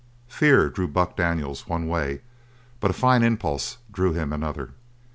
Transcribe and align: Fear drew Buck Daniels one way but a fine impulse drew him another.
Fear 0.29 0.69
drew 0.69 0.87
Buck 0.87 1.15
Daniels 1.15 1.67
one 1.67 1.87
way 1.87 2.21
but 2.79 2.89
a 2.89 2.93
fine 2.95 3.21
impulse 3.21 3.77
drew 3.91 4.13
him 4.13 4.33
another. 4.33 4.71